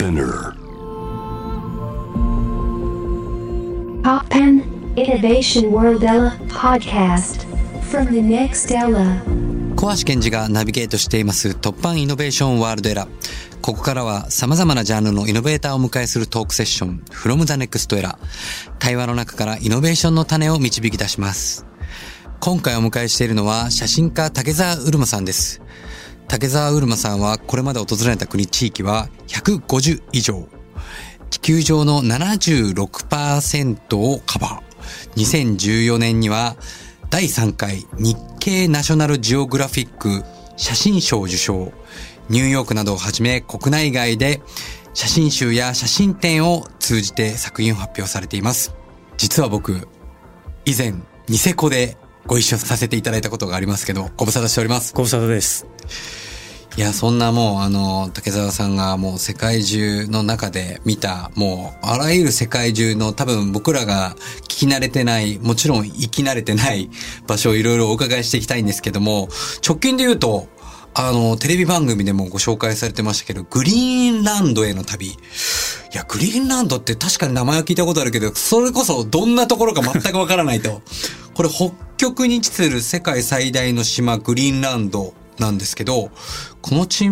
[0.00, 0.54] Spinner.
[4.02, 4.64] Poppen
[4.96, 7.44] Innovation World Ella podcast
[7.82, 9.20] from the next Ella.
[9.76, 13.60] 小橋健二がナビゲートしています突破イノベーションワールドエラー。
[13.60, 18.16] ここからは様々なジャンルのイノベーターをお迎えするトークセッション From the Next Era。
[18.78, 21.66] 対話の中からイノベーションの種を導き出します。
[22.40, 25.59] 今回お迎えしているのは写真家竹澤うるまさんです。
[26.30, 30.46] 竹澤うるまさんはこれまで訪れた国地域は150以上。
[31.28, 35.20] 地球上の76%をカバー。
[35.20, 36.54] 2014年には
[37.10, 40.22] 第3回日経ナショナルジオグラフィック
[40.56, 41.72] 写真賞受賞。
[42.28, 44.40] ニューヨークなどをはじめ国内外で
[44.94, 48.72] 写真集や写真展を通じて作品を発表されています。
[49.16, 49.88] 実は僕、
[50.64, 50.94] 以前、
[51.26, 54.92] ニセコでご一緒させていただいたことがありますけど、ご無沙汰しております。
[54.94, 55.66] ご無沙汰です。
[56.76, 66.88] いや、そんなもう、あの、竹澤さんがもう世界中の中で見た、もう、あらゆる世界中の多分僕らが聞き慣れてない、もちろん生き慣れてない
[67.26, 69.28] 場所をいろいろお伺いしていきたいんですけども、
[69.66, 70.48] 直近で言うと、
[70.94, 75.06] あの、テレビ番組でもご紹介されてましたけど、グリーンランドへの旅。
[75.08, 75.16] い
[75.92, 80.82] や、グリーンランドって確かに名前は聞いたことあるけど、それこそどんなところか全くわからないと。
[81.40, 86.10] これ北極に位置する世界最大の島、グリーンランドなんですけど、
[86.60, 87.08] この地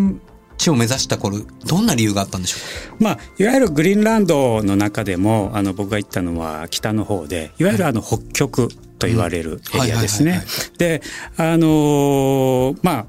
[0.59, 2.59] 地を目指したこれ、どんな理由があったんでしょ
[3.01, 8.69] うまあ、いわゆるグリーンランドの中でも、あの、僕が行ったのは北の方で、いわゆるあの、北極
[8.99, 10.45] と言われるエリアですね。
[10.77, 11.01] で、
[11.39, 13.07] あのーまあ、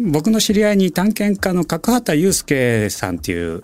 [0.00, 3.62] 僕の知り合いに探検家の角畑祐介さんっていう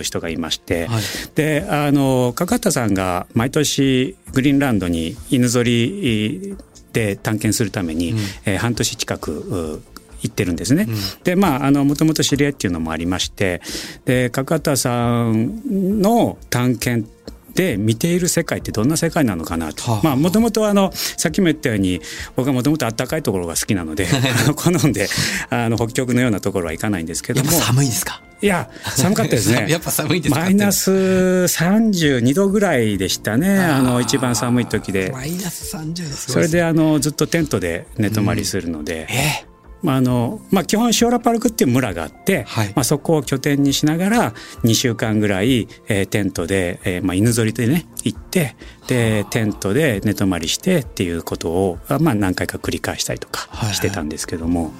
[0.00, 1.02] う人がいまして、はい。
[1.34, 6.56] であの角畑さんが毎年グリーンランドに犬ぞり
[6.92, 9.32] で探検するために、えー半年近く
[9.78, 9.82] う
[10.22, 10.86] 行ってるんですね。
[11.24, 13.60] でまああのもともと知り合いっていうのもありまして
[14.04, 17.10] で角畑さんの探検
[17.54, 19.82] で見ている世界ってどんな世界なのかなと。
[19.90, 20.00] はあ。
[20.04, 22.00] まあもともとあのさっきも言ったように
[22.36, 24.06] 僕はもともと暖かいところが好きなので
[24.56, 25.08] 好んで
[25.50, 27.50] あの北極のようなところは行かないんですけども。
[27.50, 28.20] ぱ寒いですか？
[28.40, 29.66] いや寒かったですね。
[29.70, 30.40] やっぱ寒いですか？
[30.40, 35.10] マイナス32度ぐらいでしたねあの一番寒い時で。
[35.12, 39.44] マイナス30ですそれであのずっとテントで寝泊まりするので、え
[39.82, 42.68] まああのまあ、基本シオラパルクっていう村があって、はい。
[42.76, 44.32] まあ、そこを拠点にしながら
[44.62, 48.54] 2週間ぐらい、えーテントで、えーまあ、犬ぞりでね行って
[48.86, 53.66] でテントで寝泊まりしてっていうことを、あまあ、何回か繰り返したりとかはい。
[53.66, 54.72] はいしてたんですけども、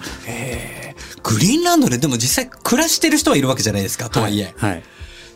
[1.22, 4.52] グリーンランドででも実際暮らしてる人はいるわけじゃないですか、とはいえ。
[4.56, 4.82] はい、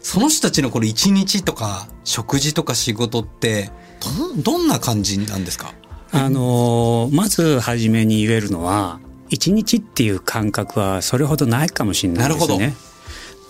[0.03, 3.71] その人たちのこれ一日とか食事とか仕事って
[4.19, 5.73] どんどんな感じなんですか？
[6.13, 9.01] あのーまず初めに言えるのは
[9.31, 12.75] 一日っていう感覚はそれほどないかもしれないですね。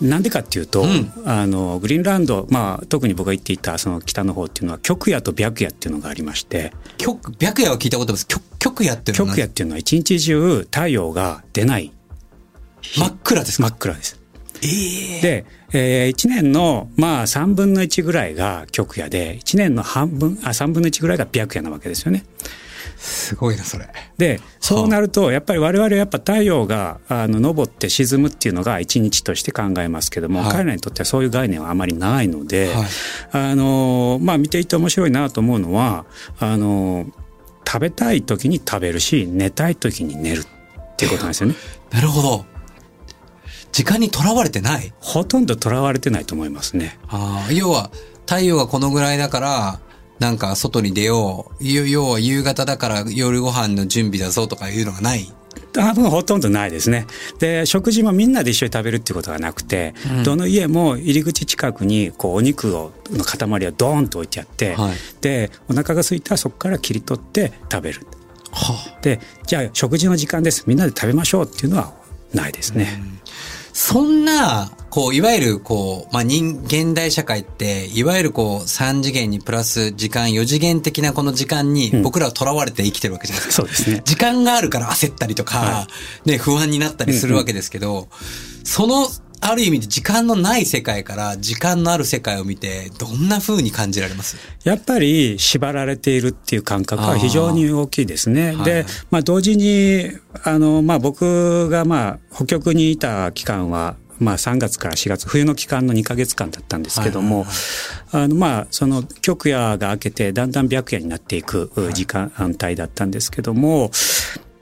[0.01, 8.27] なんでかっていうと、うんあのグリーンランド、まあ、特に僕が行っていたその北の方っていうのは極夜と白夜っていうのがありまして極白夜は聞いたことあります。
[8.27, 11.91] 極極夜っていうのは極夜っていうのは一日中太陽が出ない
[12.81, 13.69] 日真っ暗ですか？
[13.69, 14.19] 真っ暗です。
[14.61, 22.23] ええで、え1年のまあ3分の1ぐらいが極夜で1年の半分あ3分の1ぐらいが白夜なわけですよね。
[22.97, 23.87] すごいな、それ。
[24.17, 32.85] でそうなるとやっぱり我々はやっぱ太陽があの昇って沈むっていうのが一日として考えますけども、はい彼らにとってはそういう概念はあまりないので、はい
[33.31, 36.05] あのまあ見ていて面白いなと思うのは
[36.39, 37.05] あの
[37.65, 41.55] 食べたい時に食べるし寝たい時に寝るっていうことなんですよね。
[41.91, 42.45] なるほど。
[43.71, 44.91] 時間にとらわれてない？
[44.99, 46.97] ほとんどとらわれてないと思いますね。
[47.09, 47.91] ああ、要は、
[48.25, 49.79] 太陽がこのぐらいだから、
[50.19, 51.63] なんか外に出よう。
[51.63, 55.31] 要要は夕方だから夜ご飯の準備だぞとかいうのがない。
[55.73, 57.05] 多分ほとんどないですね。
[57.39, 68.07] で食事もみんなで一緒に食べるっていうことがなくて、どの家も入り口近くにこうお肉をの塊をドーンと置いてあって、はいでお腹が空いたらそこから切り取って食べる。
[68.51, 71.93] はあ、でじゃあ食事の時間ですみんなで食べましょうっていうのは
[72.33, 73.01] ないですね。
[73.73, 83.67] そんな、こう、いわゆる、こう、まあ、人、現代社会って、いわゆるこう、3次元にプラス時間、4次元的なこの時間に、僕らは囚われて生きてるわけじゃないですか。
[83.67, 84.01] そうですね。
[84.05, 85.87] 時間があるから焦ったりとか、は
[86.25, 88.07] ね、不安になったりするわけですけど、
[88.63, 89.07] その、
[89.39, 94.35] ある意味で時間のない世界から時間のある世界を見て、どんな風に感じられます？
[94.63, 98.55] やっぱり縛られているっていう感覚は非常に大きいですね。
[98.55, 100.09] はいで、まあ同時に、
[100.43, 107.45] あの、まあ僕がまあ北極にいた期間は、まあ3月から4月、冬の期間の2ヶ月間だったんですけども、
[108.11, 112.31] あのまあその極夜が明けてだんだん白夜になっていく時間
[112.61, 113.91] 帯だったんですけども、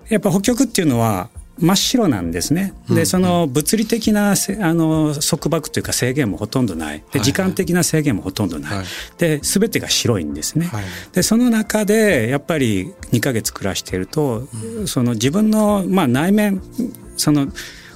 [0.09, 2.73] やっぱ北極っていうのは、真っ白なんですね。
[2.89, 7.03] で、その物理的なせあの束縛というか制限もほとんどない。
[7.11, 8.77] で、時間的な制限もほとんどない。
[8.77, 8.85] はい
[9.17, 10.67] で、すべてが白いんですね。
[10.67, 14.47] はいで、その中でやっぱり2ヶ月暮らしていると、
[14.85, 16.61] その自分のまあ内面、
[17.15, 17.47] その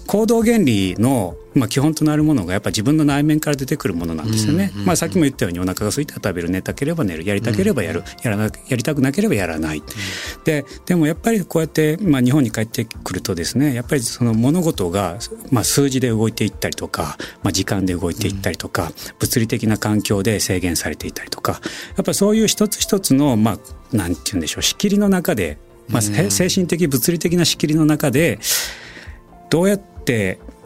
[0.10, 4.72] 行動原理のまあ基本となるものがやっぱ自分の内面から出てくるものなんですよね。
[4.74, 9.84] まあさっきも言ったようにお腹が空いたら食べる、寝たければ寝る、やりたければやる、やらなやりたくなければやらない。
[10.46, 15.20] で、でもやっぱりこうやってまあ日本に帰ってくるとですね、やっぱりその物事が
[15.52, 23.60] まあ数字で動いていったりとか、まあ時間で動いていったりとか、物理的な環境で制限されていたりとか、やっぱりそういう一つ一つのま
[23.92, 28.40] あなんて言うんでしょう、仕切りの中で、まあせ精神的物理的な仕切りの中で
[29.52, 29.99] どうやって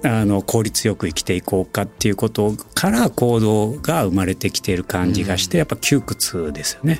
[0.03, 6.99] あの効率よく生きていこうかっていうことから行動が生まれてきている感じがして、やっぱ窮屈ですよね。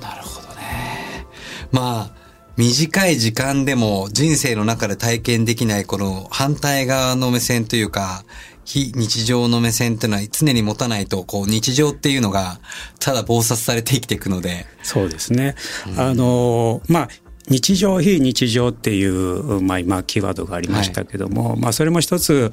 [0.00, 1.26] なるほどね。
[1.72, 2.18] まあ、
[2.56, 8.24] 短い時間でも人生の中で体験できないこの反対側の目線というか、
[8.64, 12.60] 非日常の目線っていうのは常に持たないと、こう日常っていうのが
[12.98, 14.66] ただ暴殺されて生きていくので。
[14.82, 15.54] そうですね。
[15.96, 17.08] あの、まあ、
[17.48, 22.50] 日常非日常っていう、まあ、今キーワードがありましたけども、まあそれも一つ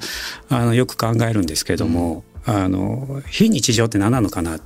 [0.48, 4.56] あのよく考えるんですけども、あの非日常って何なのかな。
[4.56, 4.60] っ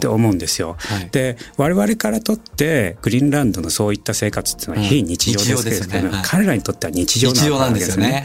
[0.00, 0.76] て思うんですよ。
[0.78, 8.08] はいで我々からとってグリーンランドのそういった生活っていうのは非日常ですけれども、日常ですよねはい彼らにとっては日常なわけですよね。
[8.08, 8.14] ね。
[8.14, 8.24] はい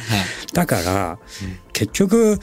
[0.53, 1.17] だから、
[1.71, 2.39] 結局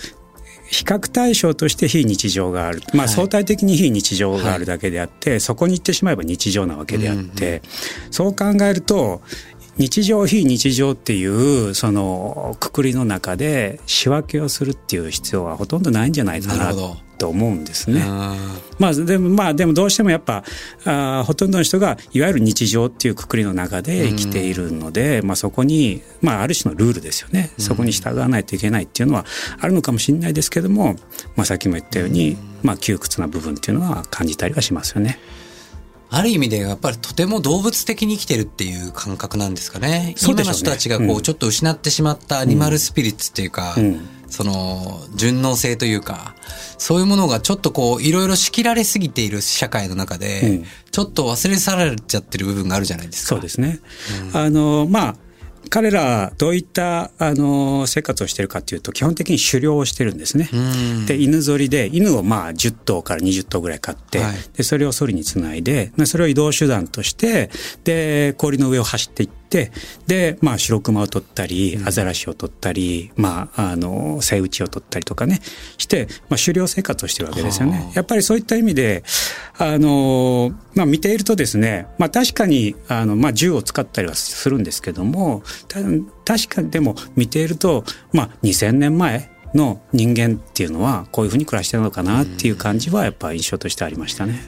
[0.71, 3.15] 比較対象として非日常がある、まあ、はい。
[3.15, 7.63] 相対的に非日常があるだけであって、そこに行ってしまえば日常なわけであって、
[8.11, 9.23] そう考えると
[9.79, 16.65] 日常非日常っていうそのくくりの中で仕分けをするっていう必要はほとんどないんじゃないかな。
[16.65, 18.01] なるほどと思うんですね。
[18.01, 18.37] うん
[18.79, 20.45] まあでもまあでもどうしてもやっぱ
[20.85, 27.51] あーほとんどの人がいわゆる日常っていうくくりの中で生きているので、まあそこにまあある種のルールですよね。
[27.59, 29.27] そこに従わないといけないっていうのは
[29.61, 30.95] あるのかもしれないですけども、
[31.35, 35.19] まあさっきも言ったように、まあ窮屈な部分っていうのは感じたりはしますよね。
[36.11, 40.15] ある意味でやっぱりとても動物的に生きてるっていう感覚なんですかね。
[40.17, 46.35] そうでしょうね今の人たちがこう、うんちょっと失ってしまったアニマルスピリッツっていうか、うんその順応性というか、
[46.77, 53.29] そういうものがちょっとこういろいろ仕切られすぎている社会の中で、うんちょっと忘れ去られちゃってる部分があるじゃないですか。
[53.29, 53.79] そうですね。
[54.33, 55.17] あのまあ
[55.69, 60.49] 彼らどういったあの生活をしているかというと基本的に狩猟をしてるんですね。
[60.53, 67.51] うんで犬ぞりで犬をまあ10頭から20頭ぐらい飼って、はいでそれをソリにつないででそれを移動手段として
[67.85, 75.41] で氷の上を走っていってでまあ白熊を取ったりアザラシを取ったり、まああのセイウチを取ったりとかね
[75.79, 77.93] して、まあ、狩猟生活をしてるわけですよねはあ。
[77.95, 79.03] やっぱりそういった意味で
[79.59, 85.81] あの、まあ、見ているとですね、まあ、確かにあの、まあ、銃を使ったりはするんですけどもた
[86.25, 94.39] 確かにでも見ていると、まあ、2000年前の人間っていうのはこういうふうに暮らしてるのかなっていう感じはやっぱ印象としてありましたね。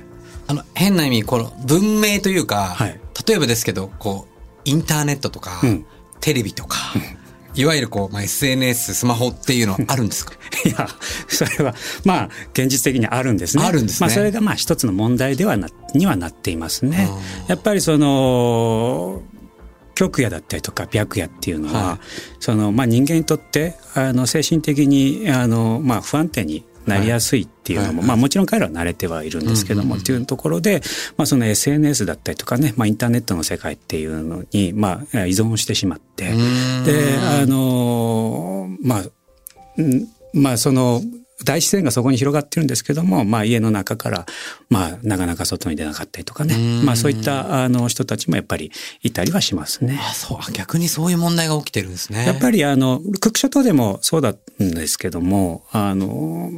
[0.46, 4.29] あの、変な意味、この文明というか、はい例えばですけど、こう、
[4.70, 5.86] インターネットとか、うん。
[6.20, 6.76] テレビとか、
[7.54, 10.34] いわゆるこう、まあ、SNS、スマホっていうのはあるんですか？
[10.64, 10.86] いや、
[11.28, 11.74] それは、
[12.04, 13.64] まあ、現実的にあるんですね。
[13.64, 14.06] あるんですね。
[14.06, 17.08] まあ、それが、まあ、一つの問題ではな、にはなっていますね。
[17.48, 19.22] やっぱり、その、
[19.94, 21.98] 極夜だったりとか白夜っていうのは、はい。
[22.38, 30.82] その、まあ、人間にとって、あの、精神的に、あの、まあ、不安定になりやすいっていうのも、まあ、もちろん彼らは慣れてはいるんですけども、っていうところで、
[31.16, 36.84] まあ、その SNS だったりとかね、まあ、インターネットの世界っていうのに、まあ、依存してしまって、ん。
[36.84, 39.04] で、あの、まあ、
[39.78, 41.02] うんまあその
[41.44, 44.26] 大自然がそこに広がってるんですけども、まあ、家の中から、
[44.68, 48.70] まあ、なかなか外に出なかったりとかね、まあ、そういったあの人たちもやっぱり
[49.02, 49.98] いたりはしますね。
[50.00, 52.26] あ、そう、あ逆にそういう問題が起きてるんですね。
[52.26, 56.50] やっぱりあのクック諸島でもそうだったんですけどもあの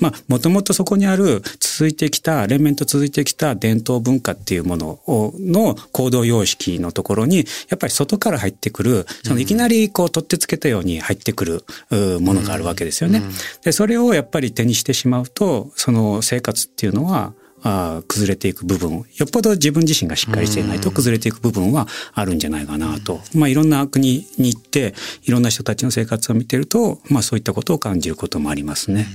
[0.00, 7.44] まあもともとそこにある続いてきた連綿と続いてきた伝統文化っていうものをの行動様式のところにや
[7.76, 13.22] っぱり外から入ってくるそのいきなりこう取ってつけたように入ってくるうものがあるわけですよね。
[13.62, 29.06] でそれをやっぱり手にしてしまうとその生活っていうのはあー崩れていく部分よっぽど自分自身がしっかりしていないと崩れていく部分はあるんじゃないかなと、まあいろんな国に行っていろんな人たちの生活を見てると、まあそういったことを感じることもありますね。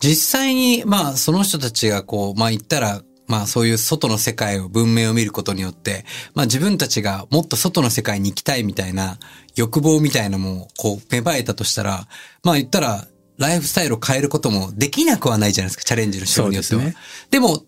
[0.00, 6.04] 実際に、まあ、その人たちがこう、まあ言ったら、まあそういう外の世界を、文明を見ることによって、
[6.34, 9.18] まあ自分たちがもっと外の世界に行きたいみたいな
[9.56, 12.06] 欲望みたいなのも、こう、芽生えたとしたら、
[12.42, 13.06] まあ言ったら、
[13.38, 16.82] ライフスタイルを変えることもできなくはないじゃないですか、チャレンジの人によっては。
[16.82, 17.64] ですねでも、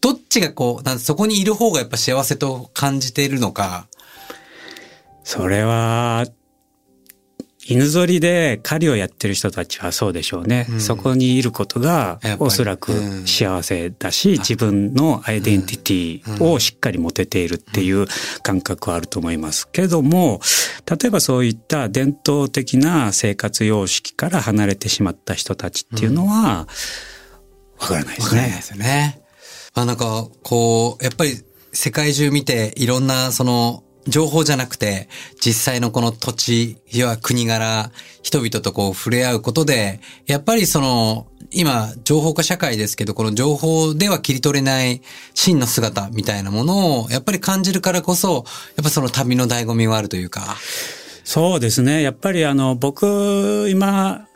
[0.00, 3.88] どっちがこう、なんそこにいる方がやっぱ幸せと感じているのか、
[5.24, 6.26] それは、
[7.66, 10.66] 犬ぞりで狩りをやってる人たちはそうでしょうね。
[10.70, 12.92] うんそこにいることがおそらく
[13.26, 18.06] 幸せだし、自分のアイデンティティをしっかり持てているっていう
[18.42, 19.68] 感覚はあると思います。
[19.70, 20.40] けども、
[20.90, 26.66] 例えばそういった伝統的な生活様式から離れてしまった人たちっていうのは、
[27.78, 28.62] わからないですねわからないで。
[28.62, 29.22] すよね。
[29.74, 31.38] まあなんか、こう、やっぱり
[31.72, 35.08] 世界中見ていろんなその情報じゃなくて、
[35.44, 37.90] 実際のこの土地や国柄、
[38.22, 45.02] 人々とこう触れ合うことで、やっぱりその、今、情報化社会ですけど、この情報では切り取れない
[45.34, 48.44] 真の姿みたいなものを、やっぱり感じるからこそ、
[48.76, 50.56] やっぱその旅の醍醐味はあるというか。
[51.24, 52.02] そうですね。
[52.02, 54.26] やっぱりあの、僕、今、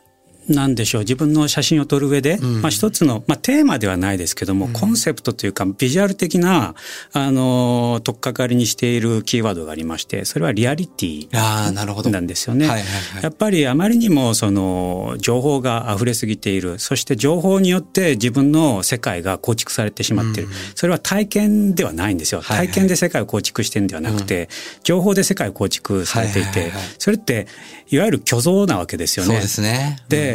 [0.48, 1.00] なんでしょう。
[1.02, 2.62] 自分の写真を撮る上で、ん。
[2.62, 6.74] まあ一つの、まあ、テーマではないですけども、コンセプトというかビジュアル的な
[7.12, 12.10] あの取っかかりにしているキーワードがありましてそれはリアリティああ、なるほど。
[12.10, 12.66] なんですよね。
[12.68, 13.22] はいはいはい。
[13.22, 16.78] やっぱりあまりにもその情報が溢れすぎている。
[16.78, 24.48] そして情報によって自分の世界が構築されてしまっている、それは体験ではないんですよ、体験で世界を構築してるんではなくて、
[24.82, 26.70] 情報で世界を構築されていて、はいはいはい。
[26.72, 27.46] はいそれって
[27.88, 29.34] いわゆる虚像なわけですよね。
[29.34, 29.98] そうですね。
[30.08, 30.33] で、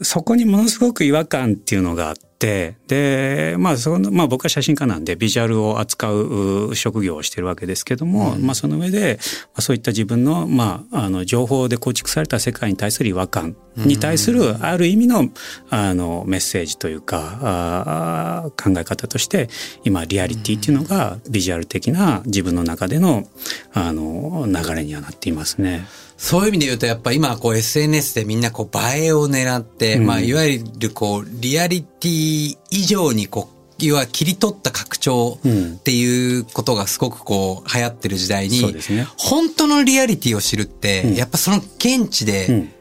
[0.00, 15.28] そこにものすごく違和感っていうのがあって、で、まあ、その、まあ僕は写真家なんでビジュアルを扱うう職業をしてるわけですけども、まあその上で、まあ、そういった自分の、まあ、あの、情報で構築された世界に対する違和感に対する、ある意味の、
[15.68, 19.48] あの、メッセージというか、考え方として、
[19.82, 23.26] 今、リアリティっていうのが、ビジュアル的な自分の中での、
[23.72, 25.86] あの、流れにはなっていますね。
[26.18, 30.06] そういう意味で言うと、やっぱ今、こう SNS でみんなこう映えを狙って、うん。
[30.06, 33.48] まあ、いわゆるこう、リアリティ以上にこ
[33.80, 35.74] う、いわゆる切り取った拡張うん。
[35.74, 39.06] っていうことがすごくこう、流行ってる時代に、そうね。
[39.16, 41.14] 本当のリアリティを知るって、うん。
[41.14, 42.72] やっぱその現地うでん、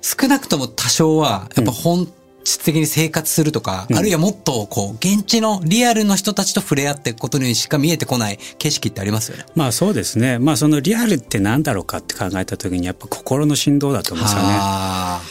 [0.00, 2.08] 少なくとも多少は、やっぱ本
[2.48, 9.44] 質的に生活するとか、うんあるいはもっとこう、現地のリアルの人たちと触れ合っていくことにしか見えてこない景色ってありますよね。
[9.54, 10.38] まあそうですね。
[10.38, 14.58] まあそのリアルって何だろうかって考えた時にやっぱ心の振動だと思うんですよね。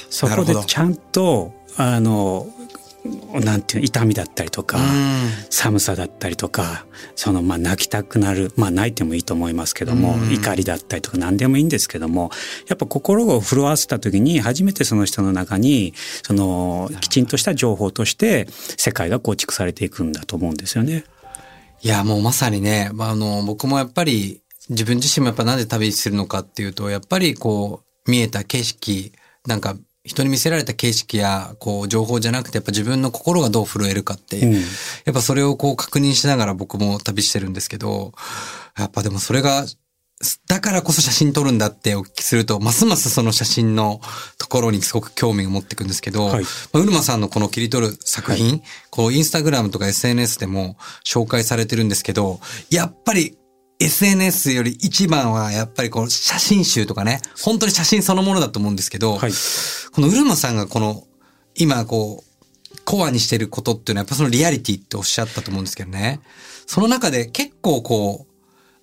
[0.10, 2.48] そこでちゃんと、あの、
[3.44, 5.30] なんていうの痛みだったりとか、うん。
[5.50, 6.86] 寒さだったりとか、
[7.16, 10.34] そのまあ泣きたくなる、まあ泣いてもいいと思いますけども、うん。
[10.34, 12.32] 怒りだったりとか何でもいいんですけども、
[12.68, 18.48] やっぱ心を震わせた時に初めてその人の中に、そのきちんとした情報として
[18.78, 21.04] 世界が構築されていくんだと思うんですよね。
[21.82, 29.14] いや、もうまさにね、まあ、あの、僕もやっぱり、自分自身もやっぱなんで旅するのかっていうと、やっぱりこう、見えた景色、
[29.46, 34.46] なんか、人に見せられた景色や、こう、情報じゃなくて、やっぱ自分の心がどう震えるかって、う。
[34.48, 34.54] ん。
[34.54, 34.60] や
[35.12, 38.14] っぱそれをこう確認しながら僕も旅してるんですけど、
[38.78, 39.66] やっぱでもそれが、
[40.48, 44.02] だからこそ写真撮るんだってお聞きすると、ますますその写真の
[44.40, 46.44] ところにすごく興味を持っていくんですけど、はい。
[46.44, 52.40] まあ、うるまさんのこの切り取る作品、こうインスタグラムとか SNS でも紹介されてるんですけど、
[52.72, 53.37] やっぱり
[53.80, 59.32] SNS より一番はやっぱりこの写真集とかね、本当に写真そのものだと思うんですけど、はい。
[59.94, 61.04] このうるまさんがこの
[61.56, 66.22] 今こうコアにしてることっていうのはやっぱそのリアリティっておっしゃったと思うんですけどね。
[66.66, 68.34] その中で結構こう、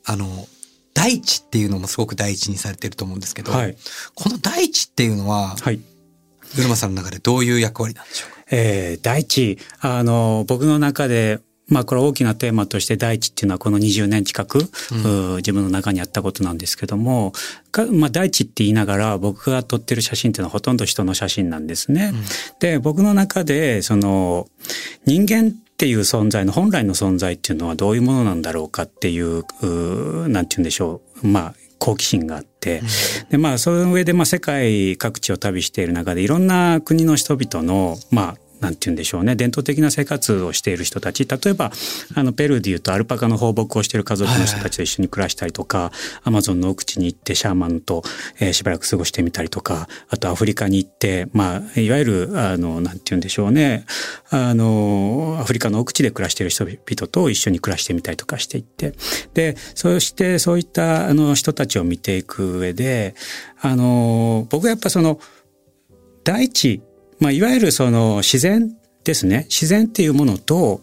[0.04, 0.46] あの、
[0.94, 3.76] 大地っていうのもすごく大事にされてると思うんですけど、はい
[4.14, 5.80] この大地っていうのは、はい。
[6.56, 8.44] うるまさんの中でどういう役割なんでしょうか？
[8.50, 17.32] えー第一、あの、僕の中で、まあこれ大きなテーマとして第一っていうのはこの20年近く、うー自分の中にあったことなんですけども、
[17.72, 22.12] かまあ第一って言いながら僕が撮ってる写真っていうのはほとんど人の写真なんですね。
[22.60, 24.48] で、僕の中でその
[25.06, 31.26] 人間っていう存在の本来の存在っていうのはどういうものなんだろうかっていう、うーなんて言うんでしょう。
[31.26, 32.82] まあ好奇心があって、
[33.30, 39.36] でまあその上でまあ世界各地を旅している中でいろんな国の人々のまあなんて言うんでしょうね。
[39.36, 41.26] 伝統的な生活をしている人たち。
[41.26, 41.70] 例えば
[42.14, 45.92] あのペルーでいうとアルパカの放牧をしている家族の人たちと一緒に暮らしたりとか、
[46.22, 48.02] アマゾンの奥地に行ってシャーマンと、
[48.40, 53.84] えーしばらく過ごしてみたりとかあとアフリカに行ってまあいわゆるあのなんて言うんでしょうね。
[54.30, 56.78] あのアフリカの奥地で暮らしている人々
[57.10, 58.94] と一緒に暮らしてみたりとかしていって。
[59.34, 63.14] でそしてそういったあの人たちを見ていく上で
[63.60, 65.18] あの僕はやっぱその
[66.24, 66.80] 大地、
[67.20, 68.72] まあ、いわゆるその自然
[69.04, 69.44] ですね。
[69.48, 70.80] 自然っていうものと、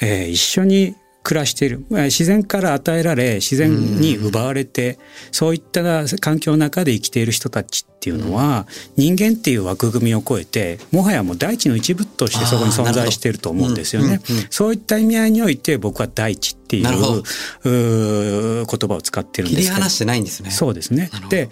[0.00, 1.84] えー一緒に暮らしている。
[1.90, 4.98] えー自然から与えられ自然に奪われて
[5.30, 5.82] そういった
[6.18, 14.20] 環境の中で生きている人たちっていうのは人間っていう枠組みを超えてもはやもう大地の一部としてそこに存在していると思うんですよね。
[14.48, 19.74] そういった意味合いにおいて僕は大地っていう言葉を使ってるんですけど。
[19.74, 20.50] 切り離してないんですね。
[20.50, 21.10] そうですね。
[21.28, 21.50] で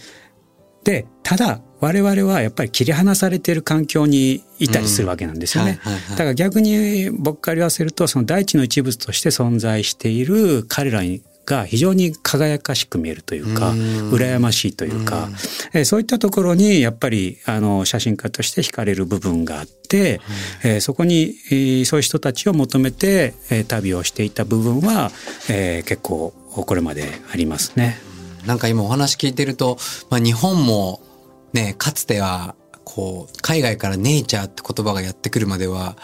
[0.85, 5.79] でただ我々はやっぱり切り離されている環境にいたりするわけなんですよね。
[6.11, 15.29] だから逆に僕から言わせるとその大地の一部として存在している彼らにが非常に輝かしく見えるというか羨ましいというか。
[15.73, 20.21] えそういったところにやっぱりあの写真家として惹かれる部分があって、
[20.63, 21.35] えそこに
[21.85, 23.35] そういう人たちを求めて
[23.69, 25.11] 旅をしていた部分は、
[25.49, 27.99] え結構これまでありますね。
[28.49, 29.77] なんか今お話聞いてると、
[30.09, 31.03] まあ、日本も
[31.53, 35.97] ねかつてはこう海外からネイチャーって言葉がやってくるまでは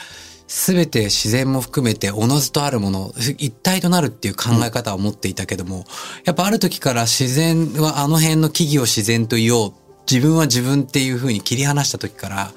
[0.46, 5.84] 全て自然も含めておのずとあるもの一体となるっていう考え方を持っていたけども、うん、
[6.26, 9.72] やっぱある時から自然はあの辺の木々を自然と言おう
[10.10, 12.50] 自分は自分っていう風に切り離した時から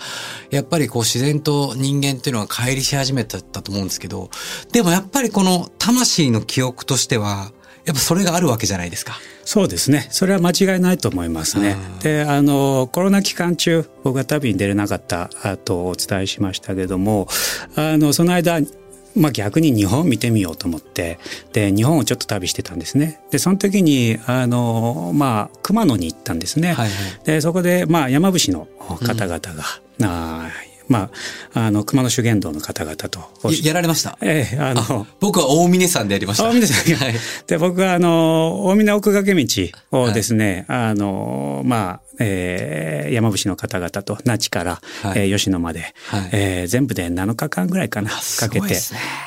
[0.51, 4.29] やっぱりこう自然と人間っていうのは乖離し始めたと思うんですけど
[4.73, 7.53] でもやっぱりこの魂の記憶としては
[7.85, 9.17] やっぱそれがあるわけじゃないですか。
[9.47, 10.07] そうですね。
[10.09, 11.77] それは間違いないと思いますね。
[12.01, 15.29] で、あの、コロナ期間中、僕が旅に出れなかった
[15.63, 17.29] とお伝えしましたけども、
[17.77, 18.59] あの、その間、
[19.15, 21.17] まあ逆に日本見てみようと思って、
[21.53, 23.21] で、日本をちょっと旅してたんですね。
[23.31, 26.73] で、その時に、あの、まあ、熊野に行ったんですね。
[26.73, 26.91] はいはい、
[27.23, 29.39] で、そこで、まあ、山伏の方々が、
[29.99, 30.51] うん、あ
[30.87, 31.09] ま
[31.53, 33.19] あ、あの、熊野修験道の方々と。
[33.63, 34.17] やられました？
[34.21, 36.43] ええ、あの、僕は大峰山でやりました。
[36.45, 36.95] 大峰山。
[36.97, 37.15] はい。
[37.47, 39.45] で、僕はあの、大峰奥掛道
[39.91, 48.75] をですね、はい、あの、まあ、えー、山伏の方々と那智から、はい、えー、吉野まで、はい、えー、全部で7日間ぐらいかな、かけて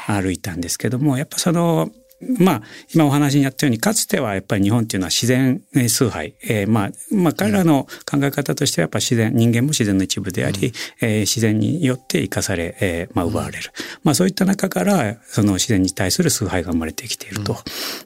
[0.08, 1.90] 歩いたんですけども、やっぱその、
[2.38, 2.62] まあ、
[2.94, 6.34] 今お話にあったように、かつてはやっぱり日本っていうのは自然崇拝。
[6.42, 13.70] えー、まあ、まあ、彼らの考え方としてはやっぱ自然、人間も自然の一部であり、うん、えー、自然によって生かされ、えー、まあ、奪われる。
[14.04, 17.52] まあ、そういった中から、その自然に対する崇拝が生まれてきていると。
[17.52, 17.58] うん、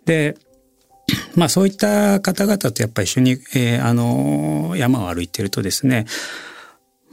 [0.04, 0.36] で、
[1.34, 6.06] まあそういった方々とやっぱり一緒に、えー、あの、山を歩いてるとですね、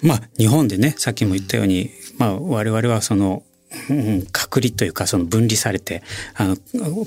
[0.01, 3.50] まあ日本でね、さっきも言ったように、まあ我々はそのうん、
[4.31, 6.03] 隔離というかその分離されて
[6.35, 6.57] あの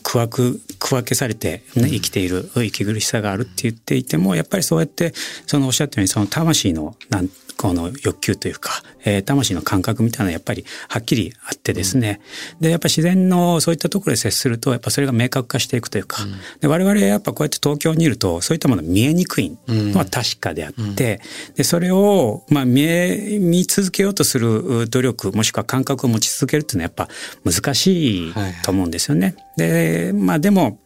[0.03, 5.12] 区分区分けされて、ね、生きている息苦しさがあるって言っていてもやっぱりそうやって
[5.46, 12.20] そのおっしゃったようにその魂のなんこの欲求というか、えー、魂の感覚みたいなのはやっぱりはっきりあってですね、
[12.54, 27.08] うん、でやっぱ自然のそういったところで接するとやっぱそれが明確化していくというか、うん、で我々やっぱこうやって東京にいるとそういったもの見えにくいのは確かであって、うん、でそれをまあ見え見続けようとする努力もしくは感覚を持ち続けるっていうのはやっぱ
[27.44, 29.34] 難しいと思うんですよね。
[29.56, 30.78] はいはい、でまあでも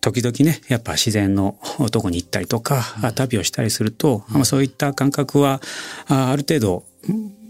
[0.00, 1.58] 時々ねやっぱ自然の
[1.90, 5.60] とこに行ったりとか、うん、旅をしたりすると、うん、そういった感覚は
[6.08, 6.84] ある程度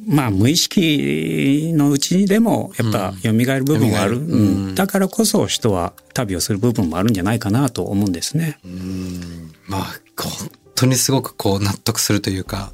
[0.07, 8.59] まあ無意識のうちにでもやっぱ蘇る部分がある、うん、だからこそ人は旅をする部分もあるんじゃないかなと思うんですね。
[8.65, 9.53] うん。
[9.67, 9.83] まあ
[10.17, 12.73] 本当にすごくこう納得するというか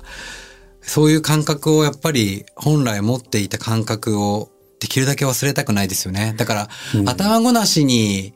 [0.80, 6.34] そういう感覚をやっぱり本来持っていた感覚をできるだけ忘れたくないですよね。
[6.36, 6.68] だから、
[7.06, 8.34] 頭ごなしに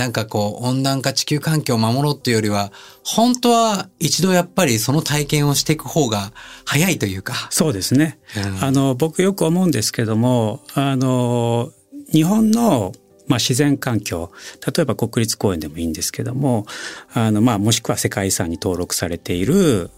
[0.00, 2.72] なんかこう温暖化地球環境を守ろうっていうよりは、
[3.04, 6.32] 本当は一度やっぱりその体験をしていく方が
[6.64, 7.34] 早いというか。
[7.50, 8.18] そうですね。
[8.34, 11.70] うん、あの、僕よく思うんですけども、あの、
[12.10, 12.92] 日本の
[13.28, 14.32] まあ、自然環境
[14.66, 16.66] 例えば国立公園でもいいんですけども
[17.14, 19.88] あの、まあ、もしくは世界遺産に登録されている、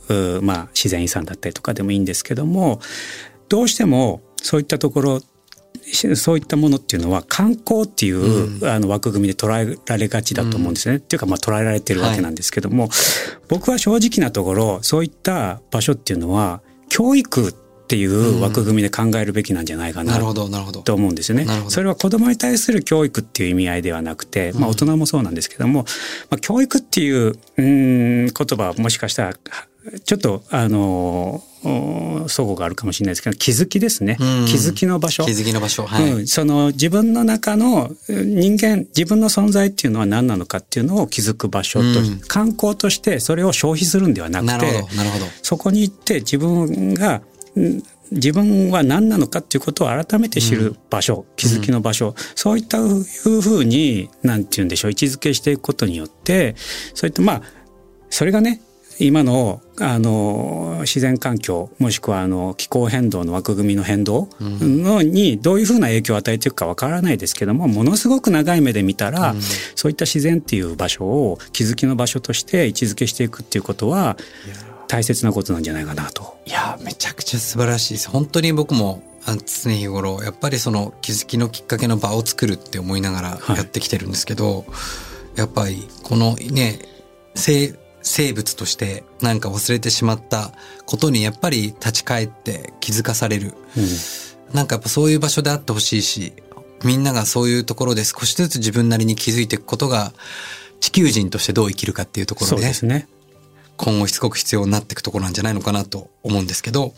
[0.43, 2.83] まあ、自然遺産だったりとかでもいいんですけども
[3.49, 5.21] どうしてもそういったところ
[5.93, 10.97] そういったものっていうのは観光っていう、うん、あの枠組みで捉えられがちだと思うんですね。
[10.97, 12.91] うん、っていうかまあ捉えられてるわけなんですけども、はい、
[13.49, 21.47] 僕は正直なところそういった場所っていうのは教育っていう枠組みで考えるべきなんじゃないかなと思うんですよね。
[21.69, 25.85] それは子供に対する教育っていう意味合いではなくて、まあ大人もそうなんですけども、
[26.31, 29.35] まあ教育っていううん言葉はもしかしたら
[30.05, 35.25] ちょっとあの相互があるかもしれないですけど気づきですね、気づきの場所。
[35.25, 44.85] 気づきの場所、はい、うん、その自分の中の人間自分の存在っていうのは何なのかっていうのを気づく場所と、うん、観光としてそれを消費するんではなくて
[45.43, 47.23] そこに行って自分が
[48.11, 56.55] 自分は何なのかっていうことを改めて知る場所、うん、気づきの場所、そういったいうふうに何て言うんでしょう位置づけしていくことによって
[56.95, 57.43] そういったまあ
[58.11, 58.61] それがね
[59.07, 69.43] 今のあの自然環境もしくはあの気候変動の枠組みの変動のにどういうふうな影響を与えていくかわからないですけどもものすごく長い目で見たら、うん、
[69.75, 74.17] そういった自然っていう場所を気づきの場所として位置づけしていくっていうことは
[74.89, 76.37] 大切なことなんじゃないかなと。
[76.45, 78.11] いやめちゃくちゃ素晴らしいです。
[78.11, 84.63] 本当に僕も常日頃やっぱりその気づきのきっかけの場を作るって思いながらやってきてるんですけど、は
[85.37, 86.81] い、やっぱりこのね
[87.35, 87.75] 生
[88.35, 90.53] 物としてなんか忘れてしまった
[90.87, 93.55] ことにやっぱり立ち返って気づかされる。
[94.53, 96.35] なんかやっぱそういう場所であってほしいし、
[96.85, 100.13] みんながそういうところで少しずつ自分なりに気づいていくことが
[100.81, 103.09] 地球人としてどう生きるかっていうところそうでですね。
[103.77, 106.95] 今後しつこく必要になっていくところなんじゃないのかなと思うんですけど、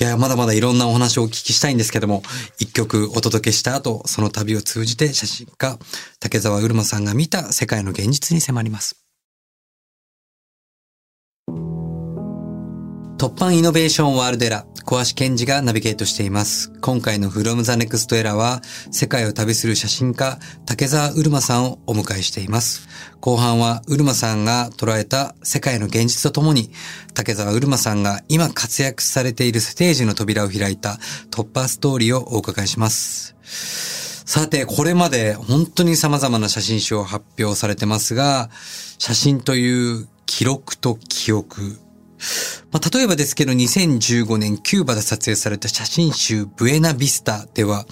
[0.00, 2.22] いや、まだまだいろんなお話をお聞きしたいんですけども、
[2.58, 5.78] 一曲お届けした後、その旅を通じて写真家、
[6.20, 9.03] 竹澤うるまさんが見た世界の現実に迫ります。
[13.24, 16.70] 突破イノベーションワールドエラー、小橋健二がナビゲートしています。
[16.82, 18.60] 今回の From the Next Era は、
[18.90, 22.86] 世界を旅する写真家、竹澤うるまさんをお迎えしています。
[23.20, 26.70] 後半は、うるまさんが捉えた世界の現実とともに、
[27.14, 30.98] 竹澤うるまさんが今活躍されているステージの扉を開いた
[31.30, 33.34] 突破ストーリーをお伺いします。
[34.26, 38.50] さて、これまで本当に様々な写真集を発表されてますが、
[38.98, 41.78] 写真という記録と記憶、
[42.72, 47.86] まあ、例えばですけど、2015年キューバで撮影された写真集ブエナビスタでは、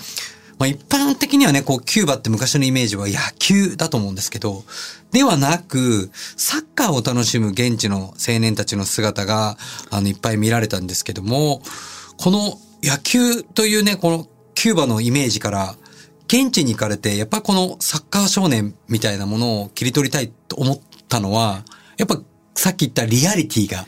[0.58, 4.64] まあ、一般的にはね、こう、キューバって昔のイメージは野球だと思うんですけど、
[5.10, 9.56] ではなく、サッカーを楽しむ現地の青年たちの姿が、
[9.90, 11.62] あの、いっぱい見られたんですけども、
[12.16, 15.76] この野球というね、このキューバのイメージから、
[16.28, 21.62] 現地に行かれて、やっぱこのサッカー少年みたいなものを切り取りたいと思ったのは、
[21.98, 22.20] やっぱ
[22.54, 23.86] さっき言ったリアリティが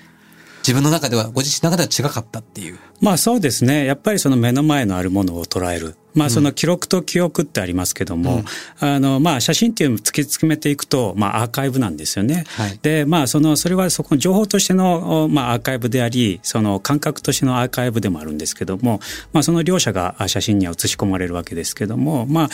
[0.67, 2.79] 自分の中では、ご自身の中では違かったっていう。
[3.05, 3.85] まあそうですね。
[3.85, 5.95] やっぱりその目の前のあるものを捉える。
[6.15, 8.39] まあその記録と記憶ってありますけども、う
[8.87, 12.45] ん、あのまあ写真っていうのを突き詰めていくと、まあアーカイブなんですよね。
[12.57, 19.01] はい、で、まあその、それはそこの情報としての、まあアーカイブであり、その感覚としてのアーカイブでもあるんですけども、
[19.33, 22.49] まあその両者が写真には写し込まれるわけですけども、まあ、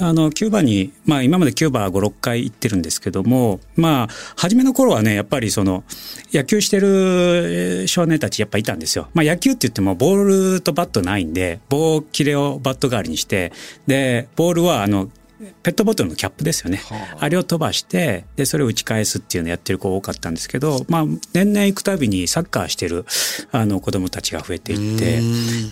[0.00, 5.84] あの、キューバに、まあ今までキューバ5、6回行ってるんですけども、まあ、初めの頃はね、やっぱりその、
[6.32, 9.08] 野球してる少年たちやっぱいたんですよ。
[9.14, 13.52] まあ野球って言ってもボールとバットないんで、棒切れをバット代わりにして、
[13.86, 15.08] で、ボールはあの、
[15.62, 16.78] ペットボトルのキャップですよね。
[16.88, 23.04] はあ、あれを飛ばして、で、それを打ち返すっていうのをやってる子多かったんですけど、まあ、年々行くたびにサッカーしてる、
[23.50, 25.20] あの、子供たちが増えていって、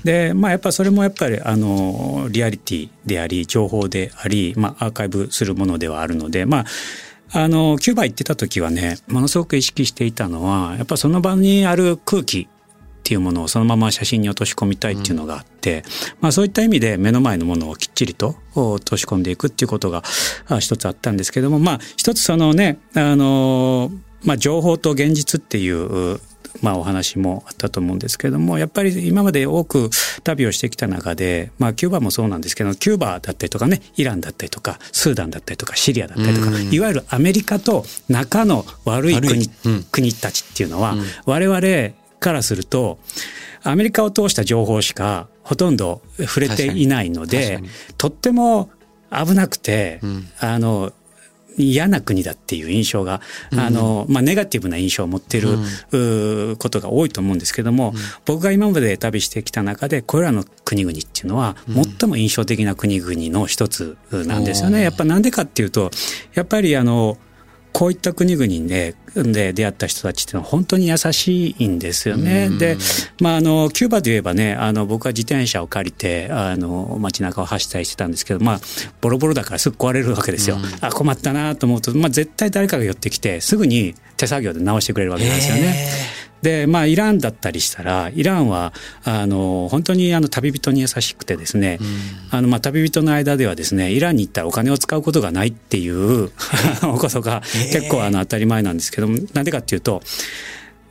[0.04, 6.64] で、まあ、やっぱそれもやっぱり、あの、リアリティであり、情報であり、まあ、アーカイブするものではあるので、まあ、
[7.34, 12.48] あの、キューバ行ってた時はね、ものすごく意識していたのは、やっぱその場にある空気、
[13.02, 15.82] っていうものをそのまま写真に落とし込みたいっていうのがあって、うん、
[16.20, 20.04] まあそういった意味で目の前のものをきっちりと落とし込んでいくっていうことが
[20.60, 23.90] 一つあったんですけども、まあ一つそのね、あの、
[24.24, 26.20] まあ情報と現実っていう
[26.60, 29.90] まあお話もあったと思うんですけれども、やっぱり今まで多く
[30.22, 42.98] 旅をしてきた中で、まあキューバもそうなんですけど、キューバだったりとかね、イランだったりとか、スーダンだったりとか、シリアだったりとか、いわゆるアメリカと仲の悪い国,、うん、国たちっていうのは、うん、我々からすると、
[43.62, 47.62] アメリカを通した情報しかほとんど触れていないので、
[47.98, 48.70] とっても
[49.10, 50.92] 危なくて、うん、あの、
[51.58, 55.58] 嫌な国だっていう印象が、うん、あの、まあ、ネガティブな印象を持っている、
[55.90, 64.82] うん、ことが多いと思うんですけども、うん、僕が今まで旅してきた中で、これらの国々っていうのは、最も印象的な国々の一つなんですよね。
[64.82, 65.90] やっぱなんでかっていうと、
[66.34, 67.18] やっぱりあの、
[67.72, 72.48] こういった国々でで出会った人たちっていうのは本当に優しいんですよね。
[72.48, 72.78] で、
[73.20, 78.60] まあ、あの、キューバで言えばね、あの、僕は自転車を借りて、あの、街中を走ったりしてたんですけど、まあ、
[79.00, 80.56] ボロボロだからすぐ壊れるわけですよ。
[80.80, 85.88] あ、困ったなと思うと、まあ、絶対誰かが寄ってきて、すぐに手作業で直してくれるわけなんですよね。
[86.42, 88.72] で、まあ、イランだったりしたら、イランは、
[89.04, 96.30] あの、本当にあの、旅人に優しくてですね、うん、あの、まあ、旅人の間ではですね、イランに行ったらお金を使うことがないっていう
[96.98, 100.02] ことが結構あの、当たり前なんですけども、なんでかっていうと、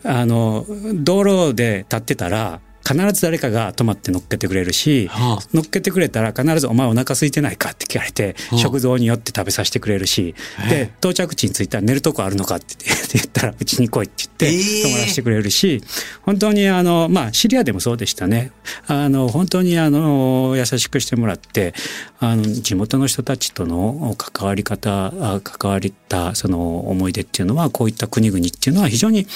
[0.04, 2.60] あの、道路で立ってたら、
[2.92, 10.36] 必ず誰かが止まって乗っけてくれるし、はあ、乗っけてくれたら必ずお前お腹空いてないかって聞かれて、はあ、食堂に寄って食べさせてくれるし、
[10.70, 12.76] で、到着地に着いたら寝るとこあるのかって
[13.14, 15.82] 言っ たらうちに来いって言って泊まらせてくれるし、
[16.24, 18.52] 本当にあの、まあシリアでもそうでしたね。
[18.88, 21.74] あの、本当にあの、優しくしてもらって、
[22.20, 29.28] あの、地元の人たちとの関わり方、関わりたその思い出っていうのは、こういった国々っていうのは非常に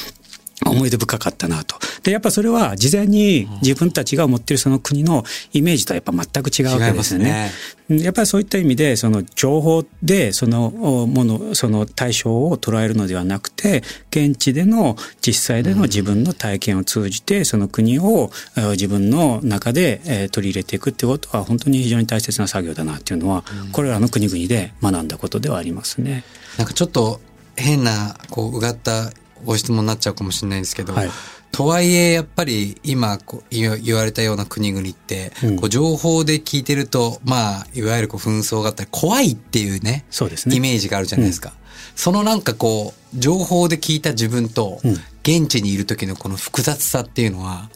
[0.65, 1.75] 思い出深かったなと。
[2.03, 5.23] で、やっぱそれは事前に自分たちが持っているその国の
[5.53, 7.51] イメージとはやっぱ全く違うわけですよね。
[7.89, 18.31] ねやっぱりそういった意味で、その情報でそのもの、その対象を捉えるのではなくて、現地での実際での自分の体験を通じて、その国を
[18.71, 26.23] 自分の中で取り入れていくってことは本当に非常に大切な作業だなっていうのは、これらの国々で学んだことではありますね。
[26.57, 27.21] なんかちょっと
[27.55, 29.11] 変な、こう、うがった
[29.45, 31.09] ご質問になっちゃうかもしれないんですけど、はい。
[31.51, 35.55] とはいえやっぱり今こう言言われたような国々って、うん。
[35.55, 40.55] こう情報で聞いてるとまあいわゆるこう紛争があったり怖いっていうねそうですね。
[40.55, 41.53] イメージがあるじゃないですか。
[41.95, 44.97] そのなんかこう情報で聞いた自分とうん。
[45.25, 47.67] 現地にいる時のこの複雑さっていうのは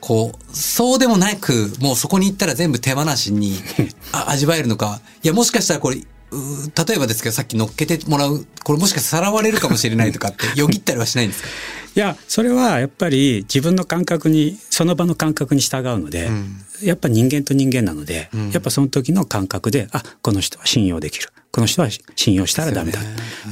[0.00, 3.54] こうそうでもなくもうそこに行ったら全部手放しに
[4.12, 11.48] あ味わえるのかいやもしかしたらこれ例えばですけどさっき乗っけてもらうこれもしかしたらさらわれるかもしれないとかって よぎったりはしないんですか？
[11.96, 16.60] いやそれはやっぱり自分の感覚にその場の感覚に従うので、ん。
[16.82, 18.50] やっぱ人間と人間なので、ん。
[18.50, 21.28] やっぱその時の感覚であこの人は信用できる。
[21.52, 23.00] この人は信用したらダメだ、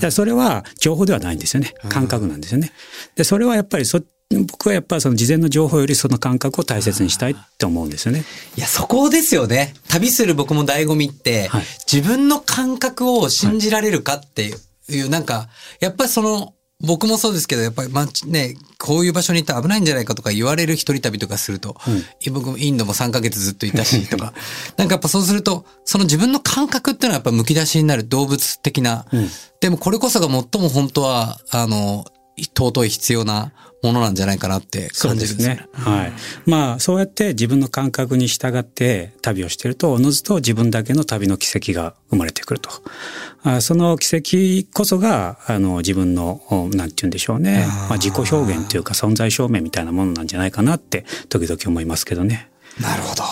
[0.01, 0.11] ね。
[0.11, 1.73] それは情報ではないんですよね。
[1.89, 2.73] 感覚なんですよね。
[3.15, 4.01] でそれはやっぱりそ
[4.41, 8.25] 僕はやっぱりその事前の情報よりその感覚を大切にしたいって思うんですよね。
[8.57, 9.75] いや、そこですよね。
[9.89, 11.65] 旅する僕も醍醐味って、はい。
[11.91, 14.55] 自分の感覚を信じられるかって
[14.89, 15.49] いう、なんか、
[15.81, 21.77] やっぱりその、僕もそうですけど、やっぱり、まあ、ね、こういう場所に行ったら危ないんじゃないかとか言われる一人旅とかすると、
[22.33, 24.35] 僕もインドも3ヶ月ずっといたし、とか、
[24.77, 29.07] なんかやっぱそうすると、その自分の感覚っていうのはやっぱ剥き出しになる動物的な、
[29.61, 32.05] でもこれこそが最も本当は、あの、
[32.37, 35.69] 尊い必要なものなんじゃないかなって感じですねですね。。
[35.73, 36.13] はい。
[36.47, 42.71] まあ、そうやって自分の感覚に従って旅をしていると、おのずと自分だけの旅の奇跡が生まれてくると。
[43.43, 44.17] あその奇
[44.65, 47.67] 跡こそが、あの、自分の、おなんて言うんでしょうね。
[47.89, 52.51] まあ、自己表現というか存在証明みたいなものなんじゃないかなって、時々思いますけどね。
[52.81, 53.25] なるほど。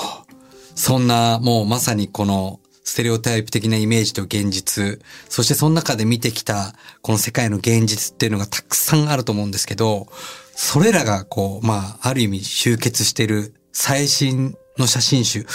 [0.75, 2.59] そんな、もうまさにこの、
[2.90, 10.09] ステレオタイプ的なイメージと現実、そしてその中で見てきた、この世界の現実っていうのがたくさんあると思うんですけど、
[10.57, 15.46] それらがこう、まあ、ある意味集結している最新の写真集、一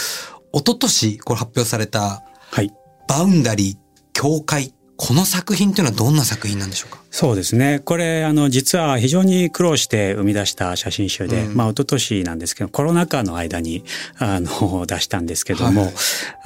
[0.54, 2.72] 昨年これ発表された、はい。
[3.06, 3.76] バウンダリー、
[4.14, 7.00] 境界、この作品っていうのはどんな作品なんでしょうか？
[7.10, 7.80] そうですね。
[7.84, 13.84] これ、あの、実は非常に苦労して生み出した写真集で、まあ、一昨年なんですけど、コロナ禍の間に、
[14.18, 15.92] あの、 出したんですけども、はい。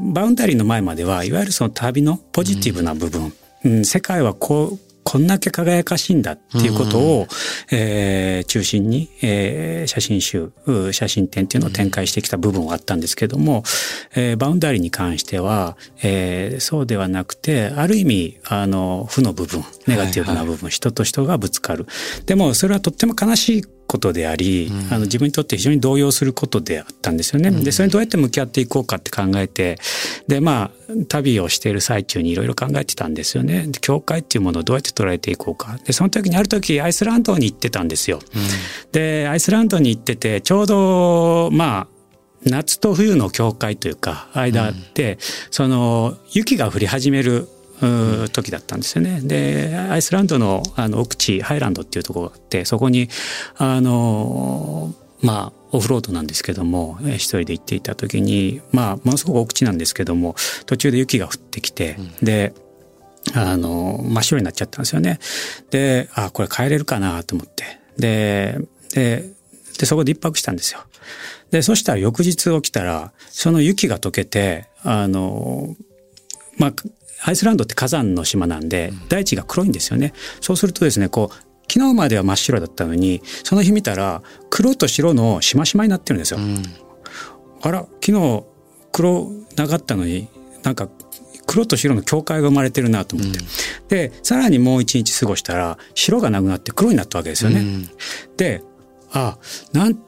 [0.00, 3.32] バウンダリーの前までは、いわゆるその旅のポジティブな部分、
[3.64, 7.26] うん世界はこう、こんだけ輝かしいんだっていうことを、
[7.70, 13.62] えー中心に、えー写真集、う写真展っていうのを展開してきた部分はあったんですけども、
[14.14, 21.86] えーバウンダリーに関しては、えーそうではなくて、ある意味、あの、負の部分、ネガティブな部分、人と人がぶつかる。
[22.26, 27.50] でも、それはとっても悲しいことであり、あの自分にとって非常に動揺することであったんですよね。
[27.50, 29.78] で、それにどうやって向き合っていこうかって考えて、
[30.28, 33.66] で、まあ、旅をしている最中にいろいろ考えてたんですよね。
[33.66, 35.78] で教会っていうものをどうやって捉えていこうか。
[35.84, 38.20] で、その時にある時、アイスランドに行ってたんですよ。
[38.92, 42.00] で、アイスランドに行ってて、ちょうど、まあ、
[42.44, 45.18] 夏と冬の境界というか、間で、
[45.50, 47.48] その、雪が降り始める、
[48.32, 49.20] 時だったんですよね。
[49.22, 53.08] で、アイスランドのあの奥地、ハイランドっていうところがあって、そこに、
[53.56, 60.34] あの、まあ、オフロードなんですけども、えー一人で行っていた時に、まあ、ものすごく奥地なんですけども、
[60.66, 62.52] 途中で雪が降ってきて、で、
[63.34, 65.18] あの、真っ白になっちゃったんですよね。
[65.70, 67.80] で、あ、これ帰れるかなと思って。
[67.98, 68.58] で、
[68.94, 69.30] で、
[69.78, 70.80] で、そこで一泊したんですよ。
[71.50, 75.76] で、そしたら翌日起きたら、その雪が溶けて、あの、
[76.56, 76.72] まあ、
[77.22, 80.12] アイスランドって火山の島なんで、大地が黒いんですよね。
[80.40, 81.34] そうするとですね、こう、
[81.72, 86.40] 昨日までは真っ白だったのに、その日見たら、黒と白のしましまになってるんですよ。
[87.62, 88.44] あら、昨日
[88.92, 90.28] 黒なかったのに、
[90.62, 90.88] なんか
[91.46, 93.38] 黒と白の境界が生まれてるなと思って。
[93.88, 97.88] で、さらにもう一日過ごしたら、白がなくなって黒になったわけですよね。
[98.36, 98.62] で、
[99.12, 99.36] あ、
[99.72, 99.98] なん、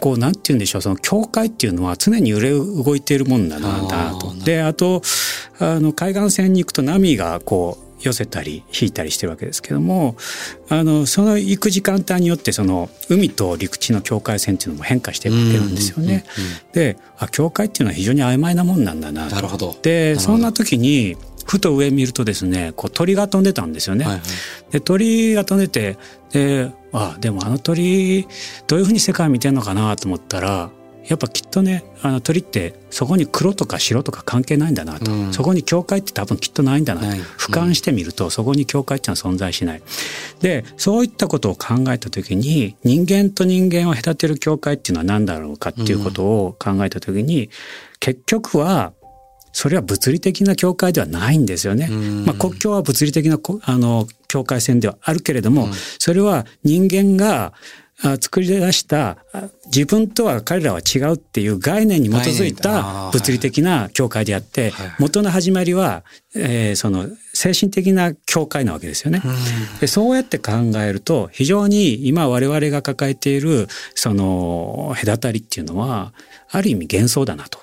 [0.00, 4.34] こう、なんて言うんでしょう、その境界っていうのは常に揺れ動いているもんだな、だなと。
[4.44, 5.02] で、あと、
[5.58, 10.16] あの、海岸線に行くと波がこう、寄せたり引いたりしてるわけですけども
[10.68, 16.24] あのその行く時間帯によってその海と陸地の境界線っていうのも変化していくわけなんですよね。
[16.72, 19.34] であ境界っていうのは非常に曖昧なもんなんだなと。
[19.34, 24.04] なるほどでそんな時にふと上見るとですねこう鳥が飛んでたんですよね。
[24.04, 24.22] はいはい
[24.72, 25.96] で鳥が飛んでて
[26.32, 28.26] であでもあの鳥
[28.66, 30.70] どういうふうに世界見てんのかなと思ったら
[31.08, 35.32] やっぱきっとねあの鳥ってそこに黒とか白とか関係ないんだなと、うん。
[35.32, 37.06] そこに境界って多分きっとないんだなと。
[37.38, 39.82] 俯瞰してみるとそこに境界っていうのは存在しない。
[40.40, 47.50] でそういったことを考えた時に人間と人間を隔てる境界っていうのは何だろうかっていうことを考えた時に、
[48.00, 48.92] 結局は
[49.56, 51.86] それは物理的な境界ではないんですよね。
[51.86, 57.54] んまあ、国境は物理的なこあの境界線ではあるけれども、それは人間が
[58.02, 69.22] あ作り出したあ自分とは彼らは違うっていう概念に基づいた物理的な教会であって、はい元の始まりは、えーその精神的な教会なわけですよね。
[69.80, 70.52] でそうやって考
[70.86, 76.12] えると非常に今我々が抱えているその隔たりっていうのは
[76.50, 77.58] ある意味幻想だなと。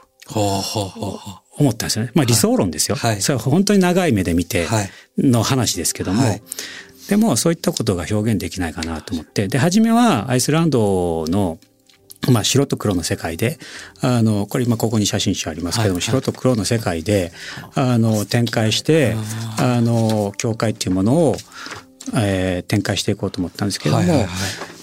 [1.57, 2.11] 思ったんですよね。
[2.13, 2.95] まあ理想論ですよ。
[2.95, 3.21] はい。
[3.21, 4.89] それは本当に長い目で見てはい。
[5.17, 6.41] の話ですけども、はい。
[7.09, 9.47] でもそういったことが表現できないかなと思って。
[9.47, 11.59] で初めはアイスランドの
[12.29, 13.59] まあ、白と黒の世界で
[13.99, 16.01] あのこれ今ここに写真集ありますけども、はい。
[16.01, 17.33] 白と黒の世界で
[17.75, 19.15] あの展開して
[19.59, 21.35] あの教会っていうものを、
[22.15, 24.29] えー展開していこうと思ったんですけども、はいはいはい。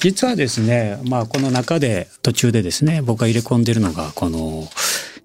[0.00, 4.68] 実はですね、まあ、この中で途中でですね僕が入れ込んでるのがこの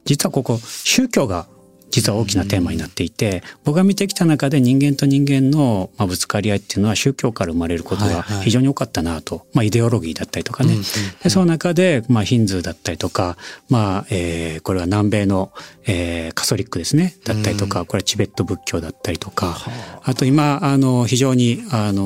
[0.06, 1.48] 実はここ宗教が
[1.96, 10.76] 実は大きなテーマになっていて僕が見てきた中で人間と人間のまあぶつかり合いっていうのは宗教から生まれることが非常に多かったなと、まあ、イデオロギーだったりとかね、
[11.24, 13.38] でその中でまあヒンズーだったりとか、
[13.70, 15.54] まあえーこれは南米の、
[15.86, 17.16] えーカソリックですね。
[17.24, 19.56] だったりとか、これはチベット仏教だったりとか、
[20.04, 20.14] あ。
[20.16, 22.04] と今あの非常にあの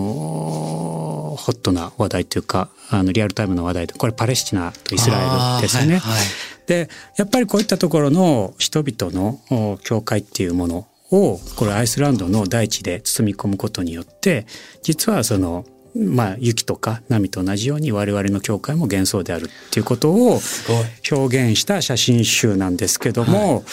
[1.38, 6.02] ホットな話題というかあのリアルタイムの話題でこれパレスチナとイスラエルですよね。
[6.70, 14.46] でやっぱりこういったところの人々のお教会っていうものをこれアイスランドの大地で包み込むことによって
[14.84, 20.40] 実はそのまあ雪とか波と同じように我々の教会も幻想であるっていうことを。
[21.12, 23.64] 表現した写真集なんですけども、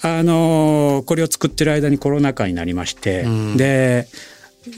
[0.00, 4.08] あのこれを作ってる間にコロナ禍になりまして、うんで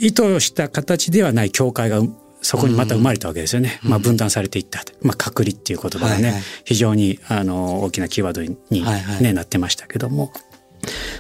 [0.01, 2.03] 意図した形ではない教会が
[2.41, 3.81] そこにまた生まれたわけですよね。
[3.83, 4.81] まあ分断されていった。
[5.03, 10.33] まあ隔離っていう言葉がね、はいはい非常にあの大きなキーワードに、ねはいはいなってましたけども。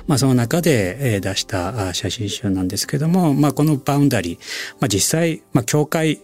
[0.07, 4.39] まあその中でえー出したあ写真集なんですけども、まあこのバウンダリー、
[4.81, 6.21] まあ実際、まあ教会っ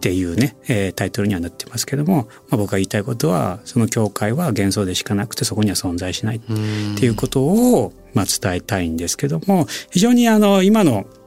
[0.00, 11.19] ていうね、えータイトルにはなってますけども、まあ、僕が言いたいことはその教会は幻想でしかなくてそこには存在しないっていうことを、まあ、伝えたいんですけども非常にあの今のうん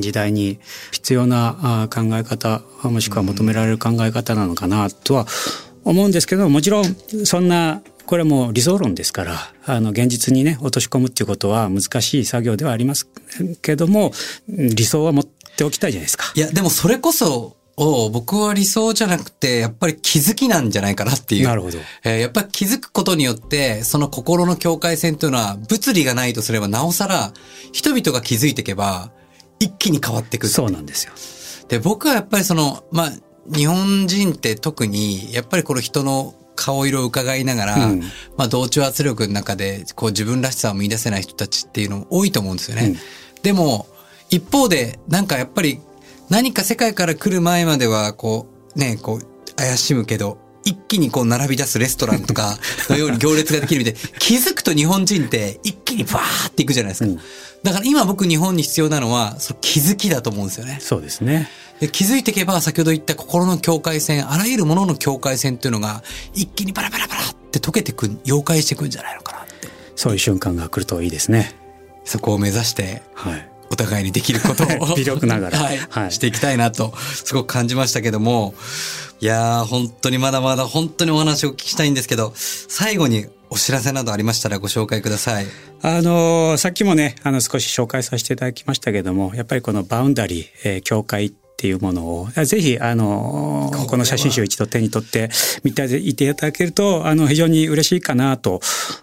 [0.00, 0.58] 時代に
[0.92, 5.26] 必要なあ考え方もしくは求められる考え方なのかなとは
[5.84, 6.84] 思うんですけどもちろん
[7.24, 13.08] そんなこれはもう理想論ですからあの現実にね落とし込むっていうことは難しい作業ではあります
[13.62, 14.12] けども
[14.48, 15.24] 理想は持っ
[15.60, 16.32] ておきたいじゃないですか。
[16.34, 21.46] いや、でもそれこそ、を僕は理想じゃなくて、やっぱり気づきなんじゃないかなっていう。
[21.46, 27.32] なるほどえーやっぱり気づくことによって、その心の境界線というのは、物理がないとすれば、なおさら、
[27.72, 29.10] 人々が気づいていけば、
[29.60, 30.48] 一気に変わっていく。
[30.48, 31.12] そうなんですよ。
[31.68, 33.10] で、僕はやっぱりその、まあ、
[33.46, 38.00] 日本人って特に、やっぱりこの人の顔色を伺いながら、うん
[38.36, 42.86] まあ、同調圧力の中で、こう自分らしさを見出せない人たちっていうのも多いと思うんですよね。
[42.86, 42.96] うん
[43.42, 43.86] でも、
[44.28, 45.80] 一方で、なんかやっぱり、
[46.28, 48.46] 何か世界から来る前までは、こ
[48.76, 57.10] う、ね、こう、怪しむけど、一気にこう並び出すレストランとか のように行列ができるみたいで、気づくと日本人って一気にバーっていくじゃないですか。
[57.10, 57.20] うん
[57.62, 60.78] だから今僕日本に必要なのは、その気づきだと思うんですよね。
[60.80, 61.50] そうですね。
[61.80, 66.02] で気づいていけば先ほど言った心の境界線あらゆるものの境界線っていうのが
[66.34, 71.54] 一気にバラバラバラって溶けてく溶解していくんじゃないのかなってそういう瞬間が来るといいですね。
[72.04, 73.49] そこを目指してはい。
[73.70, 74.94] お互いにできることを。
[74.98, 75.58] 微力ながら。
[75.58, 75.78] はい。
[75.88, 76.12] はい。
[76.12, 78.54] していきたいなとすごく感じましたけども。
[79.20, 85.46] いやー本当にまだまだ本当にお話をお聞きしたいんですけど最後にお知らせなどありましたらご紹介ください。
[85.82, 95.30] あのーさっきもね、あの、少し紹介させていただきましたけども、やっぱりこのバウンダリー、えー境界っていうものを、ぜひ、あのーこの写真集を一度手に取って
[95.62, 98.60] 見ていていただけると、あの、非常に嬉しいかなと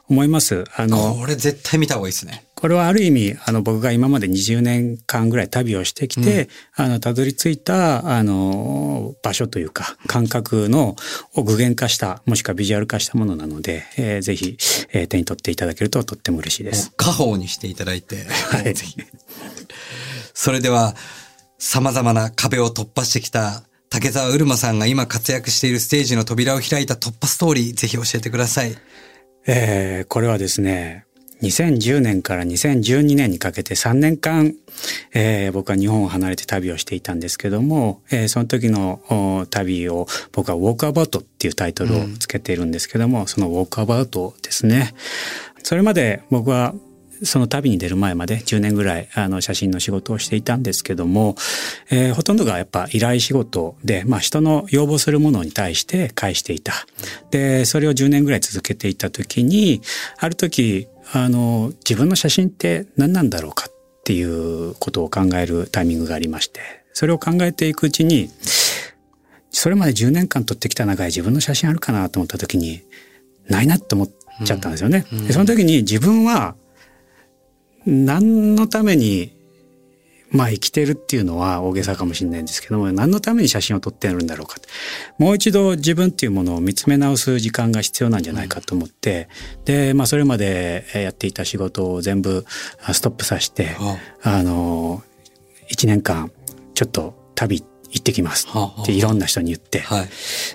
[0.10, 0.64] 思います。
[0.76, 2.46] あの、これ絶対見た方がいいですね。
[2.56, 10.96] これはある意味、あの、僕が今まで20年間ぐらい旅をしてきて、あの、たどり着いた、あの、場所というか、感覚の、
[11.36, 14.58] を具現化した、もしくはビジュアル化したものなので、えーぜひ、
[14.94, 16.92] えー手に取っていただけるととっても嬉しいです。
[16.98, 18.26] 家宝にしていただいて。
[18.26, 18.96] はい、 ぜひ。
[20.34, 20.96] それでは、
[21.58, 28.76] 様々な壁を突破してきた竹澤うるまさんが今活躍しているステージの扉を開いた突破ストーリー、ぜひ教えてください。
[29.48, 31.06] えーこれはですね、
[31.42, 34.56] 2010年から2012年にかけて3年間、
[35.14, 44.94] えー僕は日本を離れて旅をしていたんですけども、えーその時の旅を僕はウォークアバウトっていうタイトルをつけているんですけども、そのウォークアバウトですね。
[45.64, 46.76] それまで僕は
[47.24, 51.36] その旅に出る前まで10年ぐらいあの写真の仕事をしていたんですけども、
[51.90, 56.74] えーほとんどがやっぱ依頼仕事で、まあ人の要望するものに対して返していた。
[57.32, 59.82] で、それを10年ぐらい続けていた時に、
[60.18, 66.62] ある時、あの、自分の写真って何なんだろうかっていうことを考えるタイミングがありまして、
[66.94, 68.30] それを考えていくうちに、
[69.52, 72.82] それまで10年間撮ってきた中で自分の写真あるかなと思った時に、
[73.48, 74.10] ないなって思っ
[74.46, 75.06] ちゃったんですよね。
[75.12, 76.56] でその時に自分は、
[77.88, 79.32] 何のために
[80.30, 84.58] まあ生きてるっていうのは大げさかもしれないんですけども何のために写真を撮ってるんだろうか。
[85.18, 89.30] もう一度自分っていうものを見つめ直す時間が必要なんじゃないかと思って、
[89.60, 92.46] うん、でまあそれまでやっていた仕事を全部
[92.92, 93.76] ストップさせて、
[94.22, 94.44] あ。
[94.44, 95.02] の
[95.72, 96.32] 1年間
[96.74, 98.48] ちょっと旅行ってきます
[98.82, 99.84] っていろんな人に言って、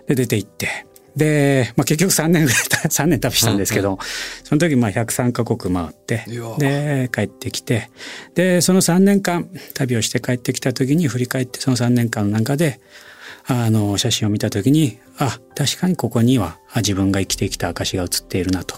[0.06, 0.86] で出て行って
[1.16, 2.58] で、まあ、結局3年ぐらい、
[2.88, 3.98] 3年旅したんですけど、
[4.44, 6.24] その時まあ103カ国回って、
[6.58, 7.90] で、帰ってきて、
[8.34, 12.80] で、その3年間旅をして帰ってきた時に振り返ってその3年間の中で、
[13.44, 18.76] あの、写真を見た時に、あ、確かにここには自分が生きてきた証が写っているなと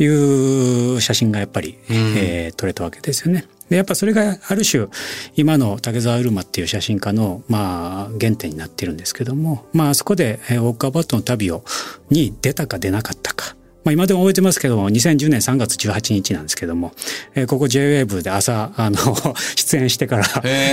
[0.00, 3.46] いう写真がやっぱり、うん、えー、撮れたわけですよね。
[3.68, 4.88] でやっぱそれがある種
[5.36, 11.64] 今の竹澤うるまっていう写真家のまあ原点になってるんですけどもまあそこでウォークアバウトの旅を
[12.10, 13.54] に出たか出なかったか。
[13.84, 16.92] まあ、今でも覚えてますけども、2010年3月18日なんですけども、
[17.34, 18.98] えー、ここ JWAVE で朝、あの、
[19.56, 20.24] 出演してから、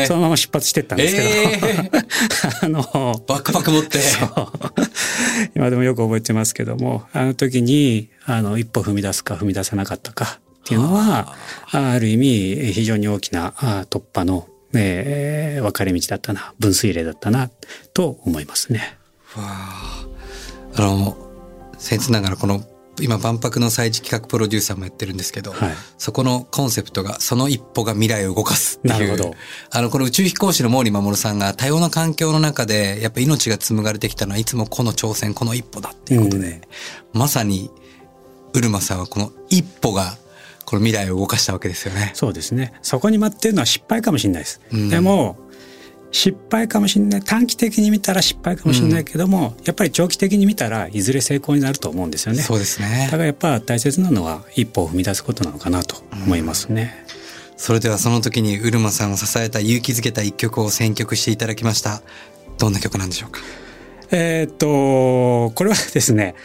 [0.05, 2.82] そのまま出発してったんですけど、えー、 あの、
[3.28, 3.99] バックパック持って。
[5.55, 11.34] 今でもよく覚えてますけども、あの時に、あの、一歩踏み出すか踏み出さなかったか、っていうのは、
[11.72, 17.49] ある意味非常に大きな突破の、えー、分かれ道だったな、分水嶺だったな、
[17.93, 18.97] と思いますね。
[19.38, 20.05] わあ。
[20.76, 21.18] あの、
[21.80, 22.64] 僭越ながらこの
[23.02, 28.93] 今万博の祭事企画プロデューサーもやってるんですけど、はい、そこのコンセプトがその一歩が未来を動かすっていう。
[28.93, 29.36] なるほど。
[29.72, 36.62] あの、この宇宙飛行士の毛利守さんが多様な環境の中でやっぱ命が紡がれてきたのはいつもこの挑戦、この一歩だっていうことで、
[37.14, 37.70] うん、まさに、
[38.54, 40.18] うるまさんはこの一歩が
[40.66, 42.12] この未来を動かしたわけですよね。
[42.14, 42.74] そうですね。
[42.82, 44.60] そこに待ってるのは失敗かもしれないです。
[44.72, 45.38] うん、でも、
[46.12, 52.41] 失敗かもしれない短期的に見たら失敗かもしれないけども、うん、やっぱり長期的に見たらいずれ成功になると思うんですよね。
[52.41, 53.05] そうですね。
[53.05, 57.05] だからやっぱ大切なのは一歩を踏み出すことなのかなと思いますね。
[57.51, 62.01] うん、それではその時にうるまさんを支えた勇気づけた一曲を選曲していただきました。
[62.58, 63.41] どんな曲なんでしょうか？
[64.12, 66.36] えー、っとこれはですね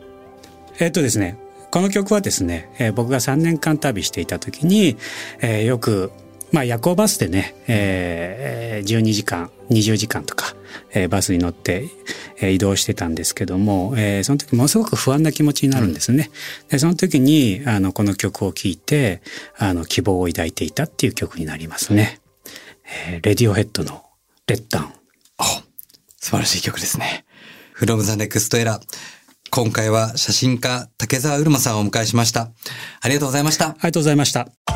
[0.80, 1.36] えー、っとですね
[1.70, 4.96] この曲はですね、えー、僕が3年間旅していた時に、
[5.42, 6.10] えー、よく
[6.56, 10.56] まあ夜行バスでね、えー、12時間20時間とか、
[10.90, 11.90] えー、バスに乗って、
[12.38, 16.30] えー、移動してたんですけども、えー、その時ものすごく不安な気持ちになるんですね。
[16.62, 19.20] うん、でその時にあのこの曲を聴いて
[19.58, 22.20] あの希望を抱いていたっていう曲になりますね。
[23.10, 24.02] えー、レディオヘッドの
[24.48, 24.94] 「レッダン」
[26.18, 27.26] 素晴らしい曲ですね。
[27.78, 28.80] From the Next Era
[29.50, 32.48] 今回は写真家竹澤うるまさんをお迎えしました。
[33.02, 33.66] ありがとうございました。
[33.66, 34.75] ありがとうございました。